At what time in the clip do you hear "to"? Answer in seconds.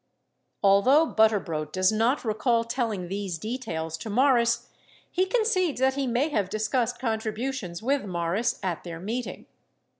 3.99-4.09